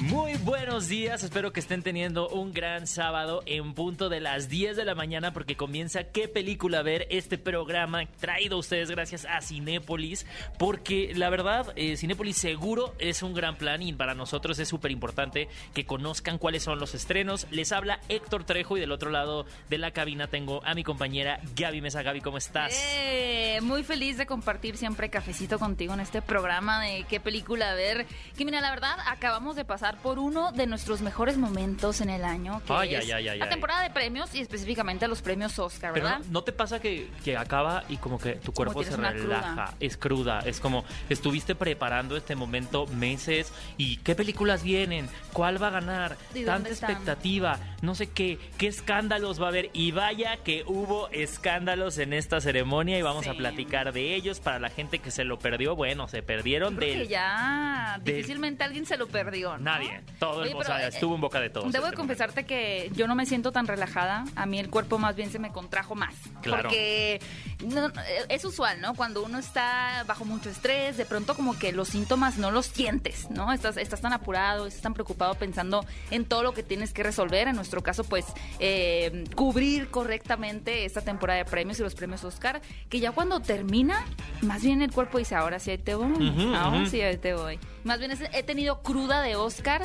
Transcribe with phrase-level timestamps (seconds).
[0.00, 4.76] Muy buenos días, espero que estén teniendo un gran sábado en punto de las 10
[4.76, 9.40] de la mañana porque comienza qué película ver este programa traído a ustedes gracias a
[9.40, 10.24] Cinépolis
[10.56, 14.92] porque la verdad eh, Cinépolis seguro es un gran plan y para nosotros es súper
[14.92, 17.48] importante que conozcan cuáles son los estrenos.
[17.50, 21.40] Les habla Héctor Trejo y del otro lado de la cabina tengo a mi compañera
[21.56, 22.02] Gaby Mesa.
[22.02, 22.72] Gaby, ¿cómo estás?
[22.94, 28.06] Eh, muy feliz de compartir siempre cafecito contigo en este programa de qué película ver.
[28.36, 32.24] Que mira, la verdad, acabamos de pasar por uno de nuestros mejores momentos en el
[32.24, 35.58] año, que Ay, es ay, ay, ay, la temporada de premios y específicamente los premios
[35.58, 36.20] Oscar, Pero ¿verdad?
[36.26, 39.14] no, ¿no te pasa que, que acaba y como que tu cuerpo se relaja?
[39.16, 39.74] cruda.
[39.80, 40.38] Es cruda.
[40.44, 46.16] Es como estuviste preparando este momento meses y qué películas vienen, cuál va a ganar,
[46.34, 49.70] ¿Y tanta expectativa, no sé qué, qué escándalos va a haber.
[49.72, 54.58] Y vaya que hubo escándalos en esta ceremonia y vamos a platicar de ellos para
[54.58, 55.76] la gente que se lo perdió.
[55.76, 59.77] Bueno, se perdieron de que ya difícilmente alguien se lo perdió, ¿no?
[59.78, 60.00] Nadie.
[60.18, 61.72] Todo el Oye, o sea, pero, eh, estuvo en boca de todos.
[61.72, 64.24] Debo de este confesarte que yo no me siento tan relajada.
[64.36, 66.14] A mí el cuerpo más bien se me contrajo más.
[66.42, 66.64] Claro.
[66.64, 67.20] Porque
[67.64, 67.90] no,
[68.28, 68.94] es usual, ¿no?
[68.94, 73.30] Cuando uno está bajo mucho estrés, de pronto como que los síntomas no los sientes,
[73.30, 73.52] ¿no?
[73.52, 77.48] Estás, estás tan apurado, estás tan preocupado pensando en todo lo que tienes que resolver.
[77.48, 78.26] En nuestro caso, pues,
[78.58, 84.04] eh, cubrir correctamente esta temporada de premios y los premios Oscar, que ya cuando termina,
[84.42, 87.58] más bien el cuerpo dice, ahora sí ahí te voy, ahora sí ahí te voy.
[87.88, 89.82] Más bien he tenido cruda de Oscar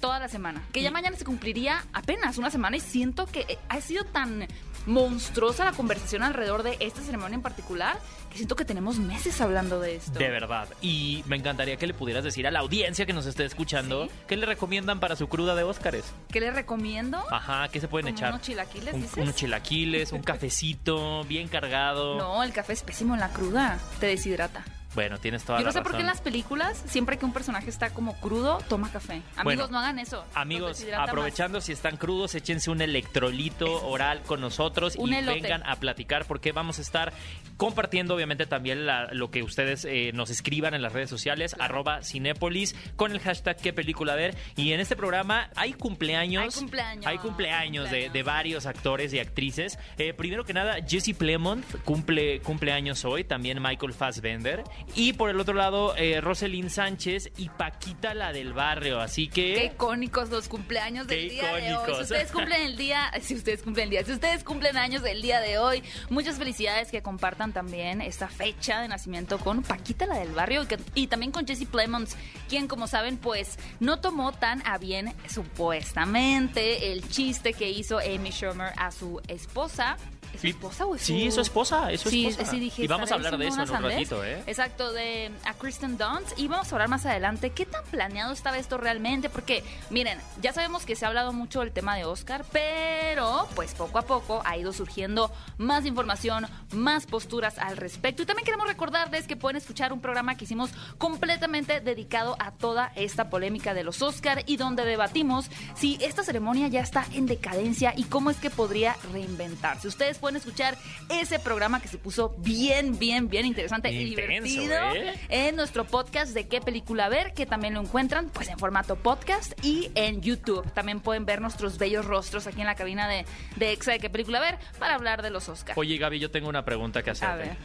[0.00, 0.60] toda la semana.
[0.72, 4.46] Que ya mañana se cumpliría apenas una semana y siento que eh, ha sido tan
[4.86, 7.98] monstruosa la conversación alrededor de esta ceremonia en particular
[8.30, 10.18] que siento que tenemos meses hablando de esto.
[10.18, 10.68] De verdad.
[10.82, 14.10] Y me encantaría que le pudieras decir a la audiencia que nos esté escuchando Sí.
[14.26, 16.04] qué le recomiendan para su cruda de Óscares.
[16.30, 17.22] ¿Qué les recomiendo?
[17.30, 18.30] Ajá, ¿qué se pueden ¿Como echar?
[18.32, 19.18] unos chilaquiles, Un- dices?
[19.18, 22.16] unos chilaquiles, un cafecito bien cargado.
[22.18, 24.64] No, el café es pésimo en la cruda, te deshidrata.
[24.94, 26.14] Bueno, tienes toda Yo la no sé por qué en razón.
[26.16, 29.22] las películas, siempre que un personaje está como crudo, toma café.
[29.36, 30.24] Amigos, Bueno, no hagan eso.
[30.34, 31.08] Amigos, más.
[31.08, 35.40] aprovechando si están crudos, échense un electrolito oral con nosotros Un y elote.
[35.42, 37.12] vengan a platicar porque vamos a estar
[37.56, 42.02] compartiendo obviamente también la- lo que ustedes eh, nos escriban en las redes sociales, arroba
[42.02, 44.36] Cinépolis, con el hashtag qué película ver.
[44.56, 46.42] Y en este programa hay cumpleaños.
[46.44, 49.78] Hay cumpleaños, Hay cumpleaños, de- De, varios actores y actrices.
[49.98, 54.64] Eh, primero que nada, Jesse Plemont cumple cumpleaños hoy, también Michael Fassbender.
[54.94, 59.00] Y por el otro lado, eh, Roselyn Sánchez y Paquita la del barrio.
[59.00, 59.54] Así que...
[59.54, 61.94] Qué icónicos los cumpleaños del Qué día de hoy.
[61.96, 65.20] Si ustedes cumplen el día, si ustedes cumplen el día, si ustedes cumplen años del
[65.22, 70.18] día de hoy, muchas felicidades que compartan también esta fecha de nacimiento con Paquita la
[70.18, 72.16] del barrio y, que- y también con Jesse Plemons,
[72.48, 78.30] quien como saben pues no tomó tan a bien supuestamente el chiste que hizo Amy
[78.30, 79.96] Schumer a su esposa.
[80.34, 82.50] ¿Es su esposa o es sí, su- es su esposa, es su sí, esposa.
[82.50, 84.42] sí, dije, Y vamos a ¿estará hablar de eso en un ratito, ¿eh?
[84.46, 86.38] Exacto, de a Kristen Dunst.
[86.38, 89.28] Y vamos a hablar más adelante qué tan planeado estaba esto realmente.
[89.30, 93.74] Porque, miren, ya sabemos que se ha hablado mucho del tema de Oscar, pero pues
[93.74, 98.22] poco a poco ha ido surgiendo más información, más posturas al respecto.
[98.22, 102.92] Y también queremos recordarles que pueden escuchar un programa que hicimos completamente dedicado a toda
[102.94, 107.92] esta polémica de los Oscar y donde debatimos si esta ceremonia ya está en decadencia
[107.96, 109.88] y cómo es que podría reinventarse.
[109.88, 110.76] Ustedes pueden escuchar
[111.08, 115.14] ese programa que se puso bien, bien, bien interesante y divertido ¿eh?
[115.28, 119.52] en nuestro podcast de qué película ver, que también lo encuentran pues en formato podcast
[119.64, 120.70] y en YouTube.
[120.72, 123.24] También pueden ver nuestros bellos rostros aquí en la cabina de,
[123.56, 125.78] de Exa de qué película ver para hablar de los Oscars.
[125.78, 127.48] Oye, Gaby, yo tengo una pregunta que hacerte.
[127.48, 127.56] ver.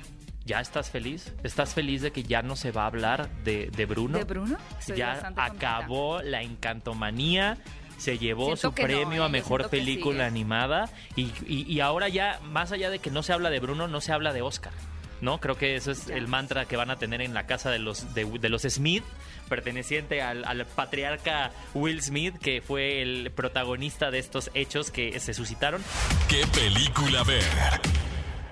[0.46, 1.32] ¿Ya estás feliz?
[1.44, 4.18] ¿Estás feliz de que ya no se va a hablar de, de Bruno?
[4.18, 4.58] ¿De Bruno?
[4.78, 5.46] Estoy ya contenta.
[5.46, 7.58] acabó la encantomanía.
[7.98, 9.26] Se llevó Siento su no, premio ¿eh?
[9.26, 13.24] a Yo mejor película animada y, y- y ahora ya, más allá de que no
[13.24, 14.74] se habla de Bruno, no se habla de Oscar.
[15.22, 15.40] ¿No?
[15.40, 16.16] Creo que eso es Ya.
[16.18, 19.04] el mantra que van a tener en la casa de los, de, de los Smith,
[19.48, 25.34] perteneciente al, al patriarca Will Smith, que fue el protagonista de estos hechos que se
[25.34, 25.82] suscitaron.
[26.28, 27.44] ¿Qué película ver?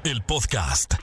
[0.06, 0.94] El podcast.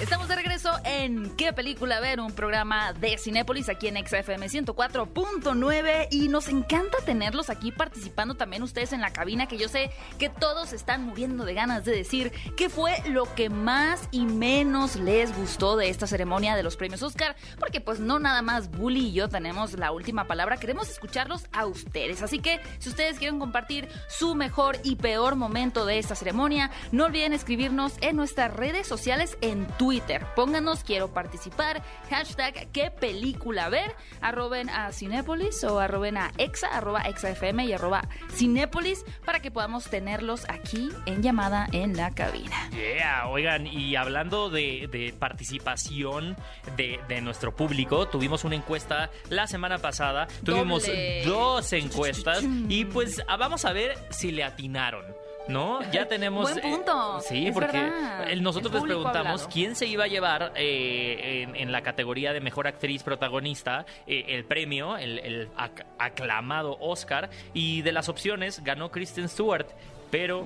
[0.00, 2.20] Estamos de regreso en ¿Qué película ver?
[2.20, 8.62] Un programa de Cinépolis aquí en XFM 104.9 y nos encanta tenerlos aquí participando también
[8.62, 9.90] ustedes en la cabina que yo sé
[10.20, 14.94] que todos están muriendo de ganas de decir qué fue lo que más y menos
[14.94, 19.08] les gustó de esta ceremonia de los premios Oscar, porque pues no nada más Bully
[19.08, 23.40] y yo tenemos la última palabra, queremos escucharlos a ustedes, así que si ustedes quieren
[23.40, 28.86] compartir su mejor y peor momento de esta ceremonia, no olviden escribirnos en nuestras redes
[28.86, 30.26] sociales en Twitter.
[30.34, 31.82] Pónganos, quiero participar.
[32.10, 33.94] Hashtag, ¿qué película ver?
[34.20, 39.84] Arroben a Cinépolis o arroben a Exa, arroba ExaFM y arroba Cinépolis para que podamos
[39.88, 42.68] tenerlos aquí en llamada en la cabina.
[42.70, 46.36] Yeah, oigan, y hablando de, de participación
[46.76, 51.24] de, de nuestro público, tuvimos una encuesta la semana pasada, tuvimos Doble.
[51.24, 55.04] dos encuestas y pues vamos a ver si le atinaron.
[55.48, 55.80] ¿No?
[55.90, 56.52] Ya tenemos.
[56.52, 57.18] Buen punto.
[57.18, 57.90] eh, sí, Es porque
[58.28, 59.48] el- nosotros El les preguntamos hablado.
[59.52, 64.24] quién se iba a llevar eh, en, en la categoría de mejor actriz protagonista eh,
[64.28, 67.30] el premio, el, el ac- aclamado Oscar.
[67.54, 69.66] Y de las opciones ganó Kristen Stewart,
[70.10, 70.44] pero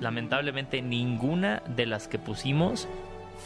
[0.00, 2.86] lamentablemente ninguna de las que pusimos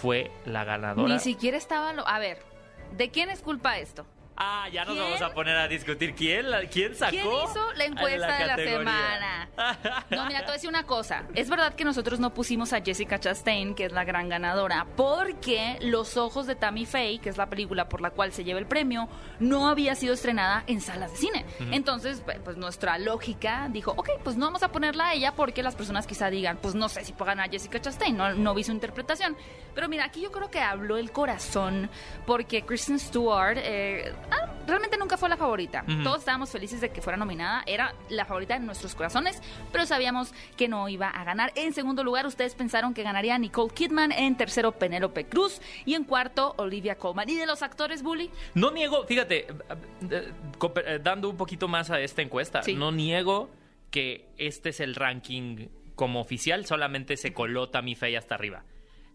[0.00, 1.14] fue la ganadora.
[1.14, 1.92] Ni siquiera estaba...
[1.92, 2.06] Lo...
[2.06, 2.38] A ver,
[2.96, 4.04] ¿de quién es culpa esto?
[4.40, 5.05] Ah, ya nos ¿Quién?
[5.05, 7.11] vamos a poner a discutir quién, la- quién sacó.
[7.11, 9.49] ¿Quién hizo la encuesta de la semana?
[10.11, 11.25] No, mira, te voy a decir una cosa.
[11.35, 15.76] Es verdad que nosotros no pusimos a Jessica Chastain, que es la gran ganadora, porque
[15.81, 18.67] Los Ojos de Tammy Faye, que es la película por la cual se lleva el
[18.67, 19.08] premio,
[19.40, 21.44] no había sido estrenada en salas de cine.
[21.73, 25.75] Entonces, pues nuestra lógica dijo, ok, pues no vamos a ponerla a ella porque las
[25.75, 28.70] personas quizá digan, pues no sé si puede ganar Jessica Chastain, no, no vi su
[28.73, 29.37] interpretación.
[29.75, 31.90] Pero mira, aquí yo creo que habló el corazón,
[32.26, 35.84] porque Kristen Stewart eh, ah, realmente nunca fue la favorita.
[36.02, 39.42] Todos estábamos felices de que fuera nominada, era la favorita en nuestros corazones,
[39.72, 41.52] pero sabíamos que no iba a ganar.
[41.54, 46.04] En segundo lugar, ustedes pensaron que ganaría Nicole Kidman, en tercero Penélope Cruz y en
[46.04, 47.28] cuarto Olivia Colman.
[47.28, 48.30] ¿Y de los actores, Bully?
[48.54, 49.54] No niego, fíjate, eh,
[50.10, 50.32] eh,
[50.86, 52.75] eh, dando un poquito más a esta encuesta, Sí.
[52.75, 53.50] no niego
[53.90, 58.64] que este es el ranking como oficial, solamente se coló Tammy Faye hasta arriba.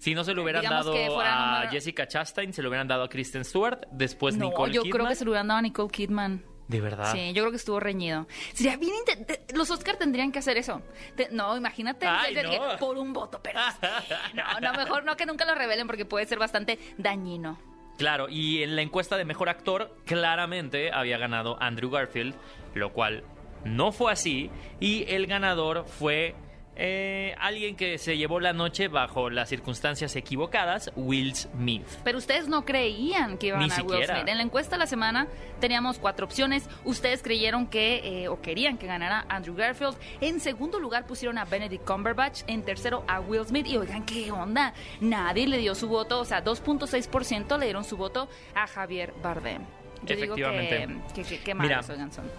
[0.04, 2.68] Si no se lo hubieran Digamos dado que fuera a número- Jessica Chastain, se lo
[2.68, 4.98] hubieran dado a Kristen Stewart, después no, Nicole yo Kidman.
[4.98, 6.44] creo que se lo hubieran dado a Nicole Kidman.
[6.68, 7.14] De verdad.
[7.14, 8.28] Sí, yo creo que estuvo reñido.
[8.54, 10.82] Sería bien inte- te- Los Oscar tendrían que hacer eso.
[11.16, 12.76] Te- no, imagínate Ay, es de que no.
[12.80, 13.88] por un voto perdiste.
[14.34, 17.58] No, no, mejor no que nunca lo revelen porque puede ser bastante dañino.
[17.98, 22.36] Claro, y en la encuesta de mejor actor, claramente había ganado Andrew Garfield,
[22.74, 23.24] lo cual
[23.64, 24.50] no fue así.
[24.82, 26.36] Y el ganador fue
[26.76, 31.86] eh, alguien que se llevó la noche bajo las circunstancias equivocadas, Will Smith.
[32.04, 34.16] Pero ustedes no creían que iban Ni a Will siquiera.
[34.16, 34.30] Smith.
[34.30, 35.28] En la encuesta de la semana
[35.60, 36.68] teníamos cuatro opciones.
[36.84, 39.98] Ustedes creyeron que, eh, o querían que ganara Andrew Garfield.
[40.22, 42.42] En segundo lugar pusieron a Benedict Cumberbatch.
[42.48, 43.68] En tercero a Will Smith.
[43.68, 44.74] Y oigan, ¿qué onda?
[45.00, 46.20] Nadie le dio su voto.
[46.20, 49.64] O sea, 2.6% le dieron su voto a Javier Bardem.
[50.06, 51.02] Yo digo que, Efectivamente.
[51.16, 51.82] que, que- Mira,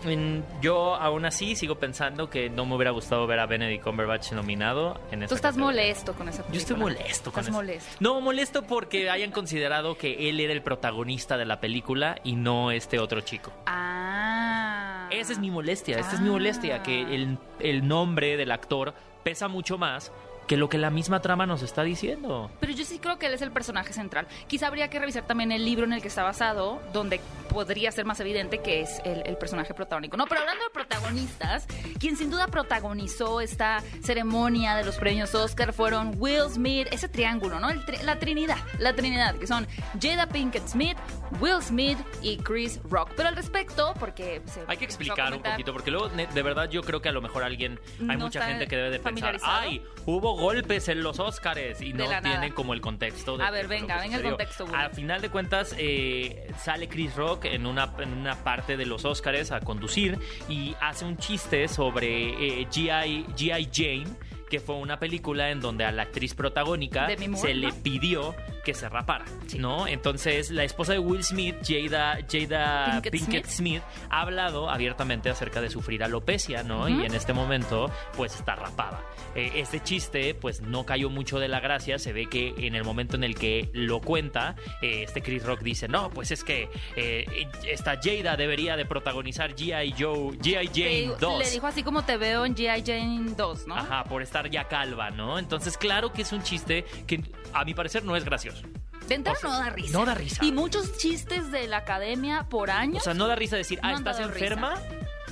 [0.05, 4.32] en- yo aún así sigo pensando que no me hubiera gustado ver a Benedict Cumberbatch
[4.32, 5.82] nominado en esa Tú estás categoría.
[5.82, 6.55] molesto con esa película.
[6.55, 7.96] Yo estoy molesto con Estás molesto.
[8.00, 12.70] No, molesto porque hayan considerado que él era el protagonista de la película y no
[12.70, 13.52] este otro chico.
[13.66, 15.08] Ah.
[15.11, 19.49] Esa es mi molestia, esta es mi molestia, que el, el nombre del actor pesa
[19.49, 20.12] mucho más
[20.46, 22.50] que lo que la misma trama nos está diciendo.
[22.61, 24.26] Pero yo sí creo que él es el personaje central.
[24.46, 28.05] Quizá habría que revisar también el libro en el que está basado, donde podría ser
[28.05, 30.17] más evidente que es el, personaje protagónico.
[30.17, 31.67] No, pero hablando de protagonistas,
[31.99, 37.61] quien sin duda protagonizó esta ceremonia de los premios Oscar fueron Will Smith, ese triángulo,
[37.61, 37.70] ¿no?
[37.70, 39.67] El la Trinidad, la Trinidad, que son
[40.00, 40.97] Jada Pinkett Smith,
[41.41, 43.11] Will Smith y Chris Rock.
[43.17, 46.83] Pero al respecto, porque se Hay que explicar un poquito, porque luego, de verdad, yo
[46.83, 49.83] creo que a lo mejor alguien, hay No mucha gente que debe de pensar, ay,
[50.07, 53.37] hubo golpes en los Oscars y no tienen como el contexto.
[53.37, 54.77] De A ver, venga, venga el contexto, Willy.
[54.77, 59.05] A final de cuentas, eh, sale Chris Rock en una, en una parte de los
[59.05, 63.27] Oscars a conducir y hace un chiste sobre eh, G.I.
[63.37, 63.69] G.I.
[63.73, 64.17] Jane,
[64.55, 68.73] que fue una película en donde a la actriz protagónica Moore, se le pidió que
[68.73, 69.59] se rapara, Sí.
[69.59, 69.89] ¿no?
[69.89, 73.83] Entonces, la esposa de Will Smith, Jada, Jada Pinkett Pinkett, Smith.
[73.83, 76.88] Smith, ha hablado abiertamente acerca de sufrir alopecia, ¿no?
[76.88, 79.02] Y en este momento, pues está rapada.
[79.35, 81.99] Eh, este chiste, pues no cayó mucho de la gracia.
[81.99, 85.61] Se ve que en el momento en el que lo cuenta, eh, este Chris Rock
[85.62, 87.26] dice: No, pues es que eh,
[87.67, 89.95] esta Jada debería de protagonizar G.I.
[89.99, 90.69] Joe, G.I.
[90.69, 91.38] Jane Le- 2.
[91.45, 92.83] Le dijo así como te veo en G.I.
[92.87, 93.75] Jane 2, ¿no?
[93.76, 95.39] Ajá, por estar ya calva, ¿no?
[95.39, 97.23] Entonces, claro que es un chiste que
[97.53, 98.63] a mi parecer no es gracioso.
[99.09, 99.99] De entrada no da risa.
[99.99, 100.45] no da risa.
[100.45, 103.03] Y muchos chistes de la academia por años.
[103.03, 104.75] O sea, no da risa decir, No ah, estás risa.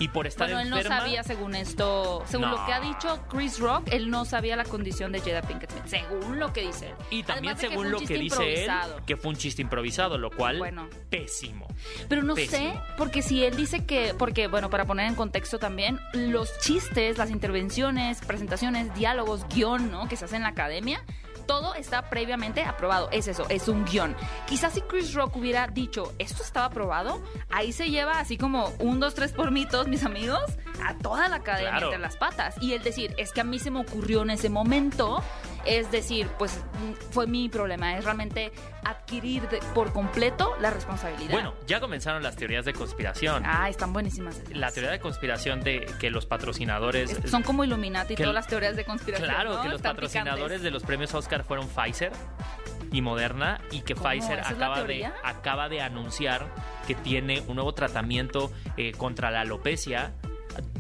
[0.03, 0.99] Enferma y por estar bueno, él no enferma.
[1.01, 2.57] sabía, según esto, según No.
[2.59, 5.85] lo que ha dicho Chris Rock, él no sabía la condición de Jada Pinkett Smith,
[5.87, 6.95] según lo que dice él.
[7.11, 8.71] Y también según lo que dice él,
[9.07, 10.89] que fue un chiste improvisado, lo cual Bueno.
[11.11, 11.67] pésimo.
[12.09, 12.73] Pero no Pésimo.
[12.73, 17.19] sé, porque si él dice que, porque bueno, para poner en contexto también, los chistes,
[17.19, 20.09] las intervenciones, presentaciones, diálogos, guion, ¿no?
[20.09, 21.05] Que se hace en la academia,
[21.43, 23.09] todo está previamente aprobado.
[23.13, 24.17] Es eso, es un guion.
[24.47, 29.01] Quizás si Chris Rock hubiera dicho, esto estaba aprobado, ahí se lleva así como un,
[29.01, 30.43] dos, tres por mitos, mis amigos,
[30.85, 31.87] a toda la academia Claro.
[31.87, 32.55] entre las patas.
[32.61, 35.23] Y el decir, es que a mí se me ocurrió en ese momento,
[35.67, 36.61] es decir, pues
[37.11, 38.53] fue mi problema, es realmente
[38.85, 41.31] adquirir de- por completo la responsabilidad.
[41.33, 43.43] Bueno, ya comenzaron las teorías de conspiración.
[43.47, 44.37] Ah, están buenísimas.
[44.39, 44.57] esas.
[44.57, 47.11] La teoría de conspiración de que los patrocinadores...
[47.13, 49.29] Es- Son como Illuminati, que- todas las teorías de conspiración.
[49.29, 49.63] Claro, ¿no?
[49.63, 50.63] que los Están patrocinadores picantes.
[50.63, 52.13] de los premios Oscar fueron Pfizer
[52.91, 54.09] y Moderna y que ¿Cómo?
[54.09, 56.47] Pfizer ¿Esa es la acaba de, acaba de anunciar
[56.87, 60.13] que tiene un nuevo tratamiento eh, contra la alopecia.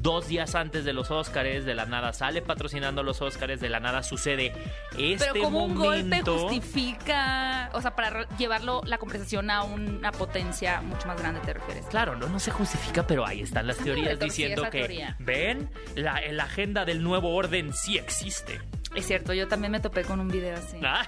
[0.00, 3.78] Dos días antes de los Oscars, de la nada sale patrocinando los Oscars, de la
[3.80, 4.52] nada sucede
[4.98, 6.38] este Pero como un golpe momento.
[6.38, 11.86] justifica, o sea, para llevarlo la conversación a una potencia mucho más grande, ¿te refieres?
[11.86, 15.16] Claro, no, no se justifica, pero ahí están las teorías diciendo que, teoría.
[15.20, 18.60] ven, la, la agenda del nuevo orden sí existe.
[18.94, 20.76] Es cierto, yo también me topé con un video así.
[20.84, 21.06] Ah.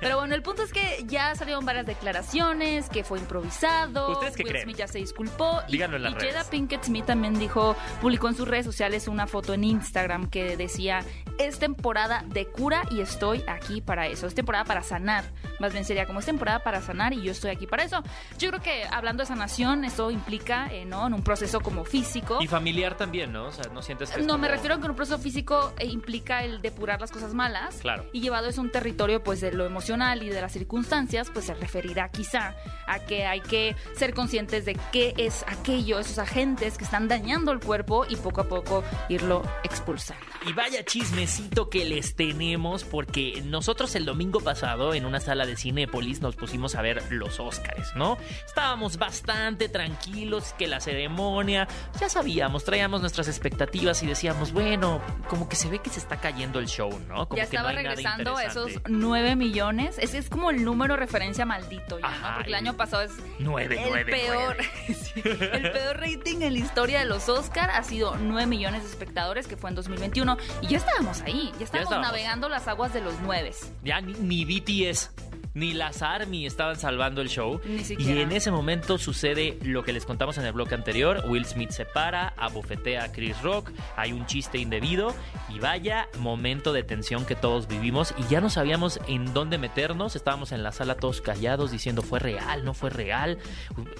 [0.00, 4.12] Pero bueno, el punto es que ya salieron varias declaraciones, que fue improvisado.
[4.12, 4.64] ¿Ustedes qué Will creen?
[4.64, 5.60] Smith ya se disculpó.
[5.68, 6.34] y- en las y redes.
[6.34, 10.56] Jada Pinkett Smith también dijo, publicó en sus redes sociales una foto en Instagram que
[10.56, 11.00] decía,
[11.38, 14.26] es temporada de cura y estoy aquí para eso.
[14.26, 15.24] Es temporada para sanar.
[15.60, 18.02] Más bien sería como es temporada para sanar y yo estoy aquí para eso.
[18.38, 21.06] Yo creo que hablando de sanación, eso implica, eh, ¿no?
[21.06, 22.38] En un proceso como físico.
[22.40, 23.44] Y familiar también, ¿no?
[23.46, 26.42] O sea, no sientes que No, me refiero a que un proceso físico eh, implica
[26.42, 27.76] el depurar las cosas malas.
[27.76, 28.06] Claro.
[28.12, 31.46] Y llevado eso a un territorio pues de lo emocional y de las circunstancias, pues
[31.46, 32.54] se referirá quizá
[32.86, 37.52] a que hay que ser conscientes de qué es aquello, esos agentes que están dañando
[37.52, 40.24] el cuerpo y poco a poco irlo expulsando.
[40.46, 45.56] Y vaya chismecito que les tenemos porque nosotros el domingo pasado en una sala de
[45.56, 48.18] Cinépolis nos pusimos a ver los Óscares, ¿no?
[48.46, 51.68] Estábamos bastante tranquilos que la ceremonia,
[52.00, 56.18] ya sabíamos, traíamos nuestras expectativas y decíamos, bueno, como que se ve que se está
[56.18, 57.15] cayendo el show, ¿no?
[57.24, 58.90] Como ya no estaba regresando a esos interesante.
[58.92, 59.98] 9 millones.
[59.98, 62.34] Ese es como el número referencia maldito ya, Ajá, ¿no?
[62.36, 64.56] Porque el año pasado es Nueve, el nueve, peor.
[65.54, 69.46] el peor rating en la historia de los Oscar ha sido 9 millones de espectadores,
[69.46, 70.36] que fue en 2021.
[70.60, 72.08] Y ya estábamos ahí, ya estábamos, estábamos.
[72.08, 73.52] navegando las aguas de los 9.
[73.82, 75.10] Ya ni, ni BTS
[75.56, 77.60] ni las ARMY estaban salvando el show.
[77.64, 81.24] Ni y en ese momento sucede lo que les contamos en el bloque anterior.
[81.26, 85.14] Will Smith se para, abofetea a Chris Rock, hay un chiste indebido
[85.48, 90.14] y vaya momento de tensión que todos vivimos y ya no sabíamos en dónde meternos.
[90.14, 93.38] Estábamos en la sala todos callados diciendo fue real, no fue real.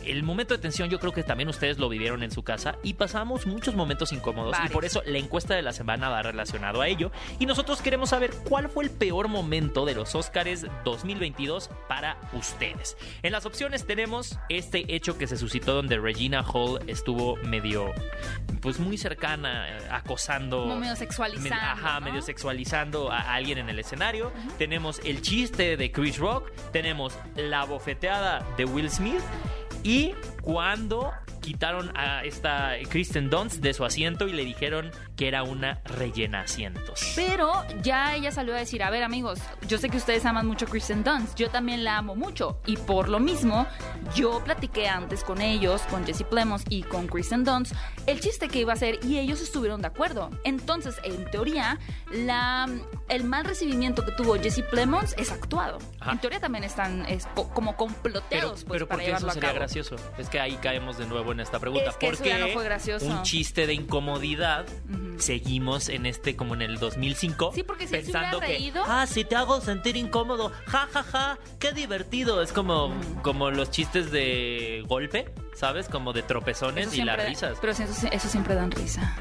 [0.05, 2.95] El momento de tensión yo creo que también ustedes lo vivieron en su casa y
[2.95, 6.89] pasamos muchos momentos incómodos y por eso la encuesta de la semana va relacionado a
[6.89, 10.67] ello y nosotros queremos saber cuál fue el peor momento de los Óscares
[11.47, 12.97] 2022 para ustedes.
[13.23, 17.93] En las opciones tenemos este hecho que se suscitó donde Regina Hall estuvo medio
[18.61, 22.07] pues muy cercana eh, acosando Como medio sexualizando, me- ajá, ¿no?
[22.07, 24.33] medio sexualizando a alguien en el escenario.
[24.59, 29.21] Tenemos el chiste de Chris Rock, tenemos la bofeteada de Will Smith
[29.83, 31.13] y cuando
[31.43, 36.43] quitaron a esta Kristen Dunst de su asiento y le dijeron que era una rellena
[36.43, 37.13] asientos.
[37.17, 40.67] Pero ya ella salió a decir, a ver amigos, yo sé que ustedes aman mucho
[40.67, 42.61] a Kristen Dunst, yo también la amo mucho.
[42.67, 43.67] Y por lo mismo,
[44.15, 47.75] yo platiqué antes con ellos, con Jesse Plemons y con Kristen Dunst,
[48.07, 50.31] el chiste que iba a hacer y ellos estuvieron de acuerdo.
[50.45, 51.79] Entonces, en teoría,
[52.13, 52.69] la,
[53.09, 55.79] el mal recibimiento que tuvo Jesse Plemons es actuado.
[56.01, 56.13] Ajá.
[56.13, 59.31] En teoría también están es, co- como Pero, comploteados pues, pero para ¿por qué eso
[59.31, 59.97] sería gracioso?
[60.19, 61.91] Es que ahí caemos de nuevo en esta pregunta.
[61.91, 63.07] Es que ¿Por eso qué ya no fue gracioso.
[63.07, 64.67] un chiste de incomodidad
[65.19, 68.83] seguimos en este como en el 2005 Sí, porque si se pensando hubiera que reído-
[68.87, 72.93] ah si te hago sentir incómodo ja ja ja qué divertido es como
[73.23, 78.29] como los chistes de golpe sabes como de tropezones y las risas Pero eso, eso
[78.29, 79.17] siempre dan risa.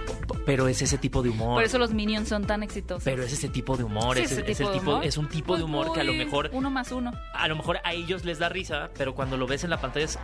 [0.46, 3.04] pero es ese tipo de humor Por eso los Minions son tan exitosos.
[3.04, 5.06] pero es ese tipo de humor Sí, es, ese es el tipo humor.
[5.06, 7.12] es un tipo de humor que a lo mejor Uno más uno.
[7.34, 10.06] a lo mejor a ellos les da risa, pero cuando lo ves en la pantalla
[10.06, 10.20] es-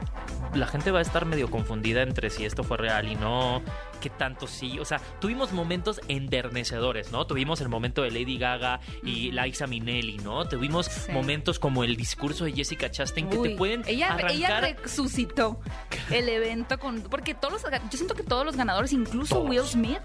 [0.54, 3.62] la gente va a estar medio confundida entre si esto fue real y no,
[4.02, 7.26] qué tanto sí, o sea, tuvimos momentos enternecedores, ¿no?
[7.26, 10.48] Tuvimos el momento de Lady Gaga y Liza Minnelli, ¿no?
[10.48, 11.12] Tuvimos Sí.
[11.12, 15.60] momentos como el discurso de Jessica Chastain que te pueden ella, ella arrancar resucitó
[16.12, 19.50] el evento con porque todos los yo siento que todos los ganadores incluso Todos.
[19.50, 20.02] Will Smith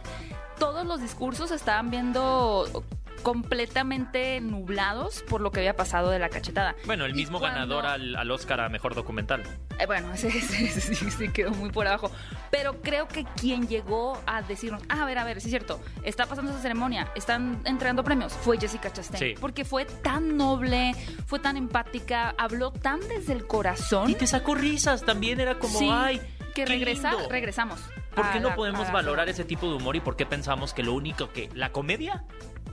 [0.59, 2.85] todos los discursos estaban viendo
[3.17, 7.87] completamente nublados por lo que había pasado de la cachetada Bueno, el mismo cuando- ganador
[7.87, 9.43] al, al Oscar a Mejor Documental.
[9.79, 12.11] Eh, bueno, ese, quedó muy por abajo.
[12.51, 15.81] Pero creo que quien llegó a decirnos, ah, a ver, a ver, sí es cierto,
[16.03, 19.19] está pasando esa ceremonia, están entregando premios, fue Jessica Chastain.
[19.35, 19.41] Sí.
[19.41, 20.93] Porque fue tan noble,
[21.27, 24.11] fue tan empática, habló tan desde el corazón.
[24.11, 26.19] Y te sacó risas, también era como, Sí, ay,
[26.55, 27.29] que qué regresa, lindo".
[27.29, 27.81] regresamos.
[28.15, 30.83] ¿Por qué no la- podemos valorar ese tipo de humor y por qué pensamos que
[30.83, 32.25] lo único que la comedia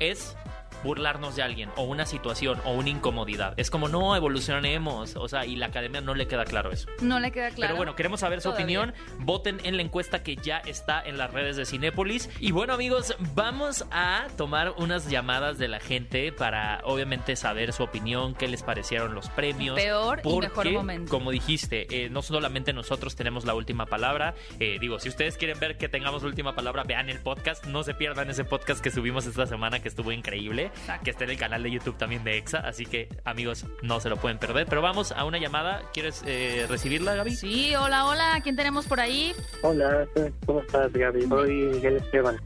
[0.10, 0.36] es
[0.84, 3.54] burlarnos de alguien o una situación o una incomodidad.
[3.58, 6.88] Es como no evolucionemos, o sea, y la academia no le queda claro eso.
[7.02, 7.62] No le queda claro.
[7.62, 8.64] Pero bueno, queremos saber su Todavía.
[8.66, 8.94] opinión.
[9.20, 12.30] Voten en la encuesta que ya está en las redes de Cinépolis.
[12.40, 17.84] Y bueno, amigos, vamos a tomar unas llamadas de la gente para obviamente saber su
[17.84, 19.76] opinión, qué les parecieron los premios.
[19.76, 21.10] Peor y mejor Porque, momento.
[21.10, 24.36] Como dijiste, eh, no solamente nosotros tenemos la última palabra.
[24.60, 27.66] Eh, digo, si ustedes quieren ver que tengamos la última palabra, vean el podcast.
[27.66, 30.72] No se pierdan ese podcast que subimos esta semana que estuvo increíble.
[30.80, 31.04] Exacto.
[31.06, 32.60] Que está en el canal de YouTube también de EXA.
[32.60, 34.68] Así que, amigos, no se lo pueden perder.
[34.68, 35.82] Pero vamos a una llamada.
[35.94, 37.36] ¿Quieres eh, recibirla, Gaby?
[37.36, 38.40] Sí, hola, hola.
[38.44, 39.34] ¿Quién tenemos por ahí?
[39.62, 40.06] Hola,
[40.46, 41.28] ¿cómo estás, Gaby?
[41.28, 42.42] Soy Miguel Esteban.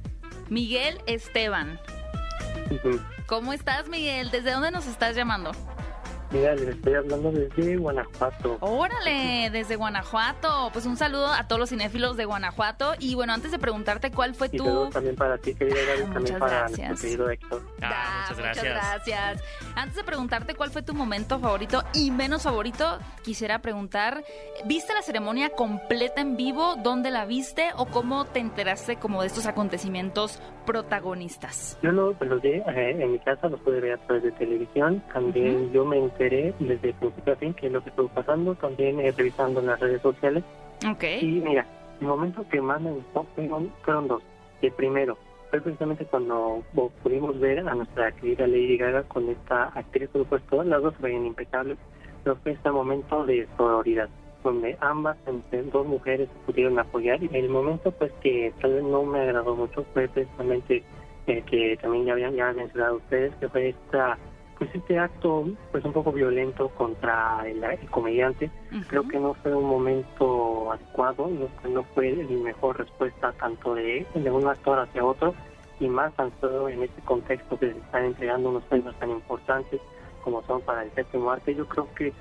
[0.50, 1.80] Miguel Esteban.
[3.26, 4.30] ¿Cómo estás, Miguel?
[4.32, 5.52] ¿Desde dónde nos estás llamando?
[6.30, 8.58] Mira, les estoy hablando desde Guanajuato.
[8.60, 10.70] Órale, desde Guanajuato.
[10.74, 12.96] Pues un saludo a todos los cinéfilos de Guanajuato.
[13.00, 14.66] Y bueno, antes de preguntarte cuál fue Y tu...
[14.66, 16.88] saludos también para ti, querida Gaby, Muchas también para gracias.
[16.90, 17.62] nuestro querido Héctor.
[17.82, 18.66] Ah, Ah, muchas gracias.
[18.66, 19.44] gracias.
[19.76, 24.24] Antes de preguntarte cuál fue tu momento favorito y menos favorito, quisiera preguntar,
[24.66, 26.76] ¿viste la ceremonia completa en vivo?
[26.78, 27.70] ¿Dónde la viste?
[27.76, 31.78] ¿O cómo te enteraste como de estos acontecimientos protagonistas?
[31.82, 32.64] Yo lo, los vi eh,
[33.00, 35.04] en mi casa, los pude ver a través de televisión.
[35.14, 39.00] También yo me enteré desde principio a fin que es lo que estuvo pasando, también
[39.00, 40.44] eh, revisando en las redes sociales.
[40.90, 41.04] Ok.
[41.22, 41.66] Y mira,
[42.02, 44.24] el momento que más me gustó fueron, fueron dos.
[44.62, 45.18] El primero
[45.50, 46.64] fue precisamente cuando
[47.04, 51.26] pudimos ver a nuestra querida Lady Gaga con esta actriz, por supuesto, las dos veían
[51.26, 51.78] impecables,
[52.24, 54.10] pero fue este momento de sororidad,
[54.44, 57.24] donde ambas, entre dos mujeres, pudieron apoyar.
[57.24, 60.84] Y el momento pues que tal vez no me agradó mucho fue precisamente
[61.28, 64.18] eh, que también ya habían ya mencionado ustedes, que fue esta
[64.58, 68.50] pues este acto pues un poco violento contra el, el comediante
[68.88, 74.06] creo que no fue un momento adecuado, no, no fue la mejor respuesta tanto de,
[74.14, 75.34] de un actor hacia otro
[75.80, 79.80] y más tanto en este contexto que se están entregando unos premios tan importantes
[80.24, 81.56] como son para el séptimo arte.
[81.56, 82.14] Yo creo que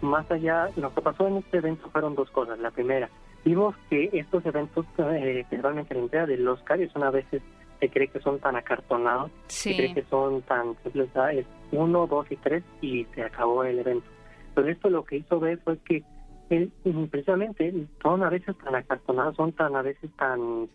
[0.00, 2.58] más allá, lo que pasó en este evento fueron dos cosas.
[2.58, 3.08] La primera,
[3.44, 7.26] vimos que estos eventos, eh, principalmente la entrega del Oscar, es una vez
[7.80, 9.94] se cree que son tan acartonados se cree Sí.
[9.94, 14.06] que son tan simples, sea, es uno, dos y tres y se acabó el evento.
[14.54, 16.02] Pero esto lo que hizo ver fue que
[16.50, 16.70] él,
[17.10, 20.68] precisamente son a veces tan acartonados, son tan a veces tan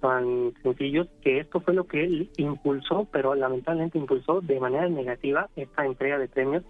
[0.00, 5.48] tan sencillos que esto fue lo que él impulsó, pero lamentablemente impulsó de manera negativa
[5.56, 6.64] esta entrega de premios.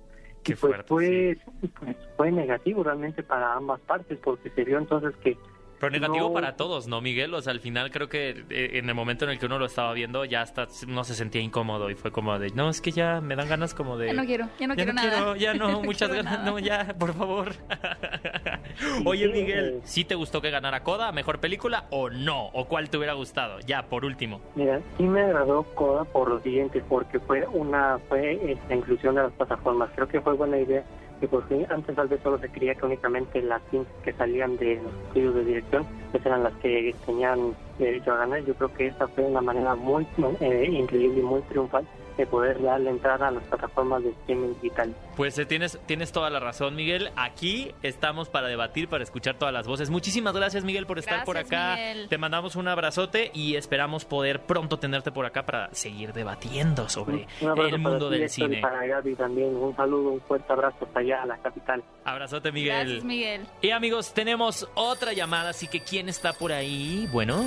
[0.44, 1.38] Qué pues fuerte, fue,
[1.80, 5.37] pues fue negativo realmente para ambas partes porque se vio entonces que
[5.78, 6.32] Pero negativo No.
[6.32, 7.34] para todos, ¿no, Miguel?
[7.34, 9.66] O sea, al final creo que eh, en el momento en el que uno lo
[9.66, 12.92] estaba viendo ya hasta no se sentía incómodo y fue como de, no, es que
[12.92, 14.06] ya me dan ganas como de...
[14.08, 15.10] Ya no quiero, ya no ya quiero no nada.
[15.10, 16.50] quiero, ya no, Ya no muchas ganas, nada.
[16.50, 17.52] no, ya, por favor.
[19.04, 19.80] Oye, Miguel.
[19.84, 22.46] ¿sí te gustó que ganara Coda, mejor película o no?
[22.48, 23.58] ¿O cuál te hubiera gustado?
[23.66, 24.40] Ya, por último.
[24.54, 29.14] Mira, sí me agradó Coda por lo siguiente, porque fue una fue eh, la inclusión
[29.14, 29.90] de las plataformas.
[29.94, 30.84] Creo que fue buena idea
[31.20, 34.57] que por fin, antes tal vez solo se creía que únicamente las cintas que salían
[34.57, 38.44] de los estudios de dirección pues eran las que tenían derecho a ganar.
[38.44, 40.07] Yo creo que esta fue una manera muy
[40.40, 44.94] eh, increíble y muy triunfal de poder darle entrada a las plataformas de streaming digital.
[45.16, 47.11] Pues eh, tienes, tienes toda la razón, Miguel.
[47.16, 49.90] Aquí estamos para debatir, para escuchar todas las voces.
[49.90, 51.76] Muchísimas gracias, Miguel, por estar por acá.
[51.76, 52.09] Miguel.
[52.09, 57.26] Te mandamos un abrazote y esperamos poder pronto tenerte por acá para seguir debatiendo sobre
[57.40, 58.61] el para mundo ti, del Héctor, y cine.
[58.61, 59.55] para Gaby también.
[59.57, 61.83] Un saludo, un fuerte abrazo hasta allá a la capital.
[62.05, 62.87] Abrazote, Miguel.
[62.87, 63.46] Gracias, Miguel.
[63.62, 67.09] Y amigos, tenemos otra llamada, así que ¿quién está por ahí?
[67.12, 67.44] Bueno,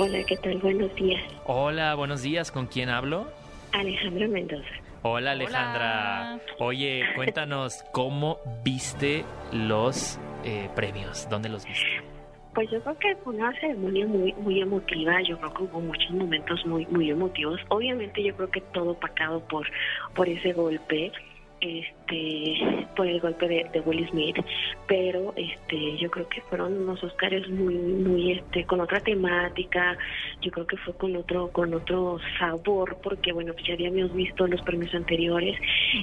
[0.00, 0.58] Hola, ¿qué tal?
[0.58, 1.20] Buenos días.
[1.44, 3.26] hola, buenos días, ¿con quién hablo?
[3.72, 4.68] Alejandra Mendoza.
[5.02, 6.34] Hola Alejandra.
[6.34, 6.40] Hola.
[6.58, 11.28] Oye, cuéntanos, ¿cómo viste los eh, premios?
[11.30, 11.86] ¿Dónde los viste?
[12.54, 16.10] Pues yo creo que fue una ceremonia muy muy emotiva, yo creo que hubo muchos
[16.10, 17.60] momentos muy muy emotivos.
[17.68, 19.66] Obviamente yo creo que todo pacado por
[20.14, 21.12] por ese golpe,
[21.60, 21.97] este
[22.96, 24.36] por el golpe de, de Will Smith,
[24.86, 29.96] pero este yo creo que fueron unos Oscars muy muy este con otra temática,
[30.40, 34.46] yo creo que fue con otro con otro sabor porque bueno, pues ya habíamos visto
[34.46, 35.58] los premios anteriores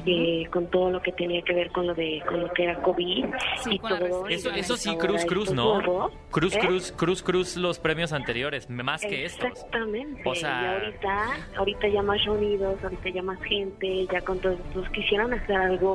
[0.06, 2.82] eh, con todo lo que tenía que ver con lo de con lo que era
[2.82, 3.26] COVID
[3.64, 4.28] Sí, y todo.
[4.28, 6.10] Eso, sí, Cruz Cruz, ¿no?
[6.32, 6.60] Cruz ¿eh?
[6.60, 9.46] Cruz, Cruz Cruz los premios anteriores, más que estos.
[9.50, 10.22] Exactamente.
[10.26, 11.26] O sea- Y ahorita,
[11.58, 15.95] ahorita ya más reunidos, ahorita ya más gente, ya con todos estos quisieron hacer algo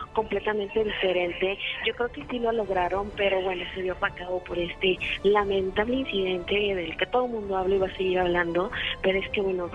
[0.13, 1.57] completamente diferente.
[1.85, 6.75] Yo creo que sí lo lograron, pero bueno, se dio opacado por este lamentable incidente
[6.75, 8.71] del que todo el mundo habla y va a seguir hablando,
[9.01, 9.69] pero es que bueno,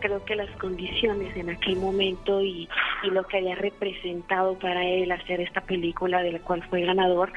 [0.00, 2.68] creo que las condiciones en aquel momento y,
[3.02, 7.32] y lo que había representado para él hacer esta película de la cual fue ganador,